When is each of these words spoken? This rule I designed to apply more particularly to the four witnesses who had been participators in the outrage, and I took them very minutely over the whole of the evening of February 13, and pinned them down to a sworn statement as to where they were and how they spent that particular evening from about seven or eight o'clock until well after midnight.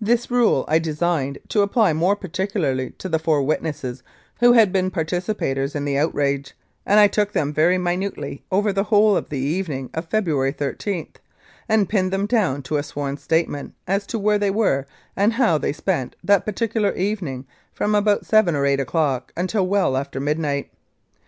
This 0.00 0.32
rule 0.32 0.64
I 0.66 0.80
designed 0.80 1.38
to 1.50 1.62
apply 1.62 1.92
more 1.92 2.16
particularly 2.16 2.90
to 2.98 3.08
the 3.08 3.20
four 3.20 3.40
witnesses 3.44 4.02
who 4.40 4.52
had 4.54 4.72
been 4.72 4.90
participators 4.90 5.76
in 5.76 5.84
the 5.84 5.96
outrage, 5.96 6.56
and 6.84 6.98
I 6.98 7.06
took 7.06 7.30
them 7.30 7.52
very 7.52 7.78
minutely 7.78 8.42
over 8.50 8.72
the 8.72 8.82
whole 8.82 9.16
of 9.16 9.28
the 9.28 9.38
evening 9.38 9.88
of 9.94 10.06
February 10.08 10.50
13, 10.50 11.10
and 11.68 11.88
pinned 11.88 12.10
them 12.12 12.26
down 12.26 12.62
to 12.62 12.78
a 12.78 12.82
sworn 12.82 13.16
statement 13.16 13.72
as 13.86 14.08
to 14.08 14.18
where 14.18 14.38
they 14.38 14.50
were 14.50 14.86
and 15.14 15.34
how 15.34 15.56
they 15.56 15.72
spent 15.72 16.16
that 16.24 16.44
particular 16.44 16.92
evening 16.96 17.46
from 17.72 17.94
about 17.94 18.26
seven 18.26 18.56
or 18.56 18.66
eight 18.66 18.80
o'clock 18.80 19.32
until 19.36 19.64
well 19.64 19.96
after 19.96 20.18
midnight. 20.18 20.72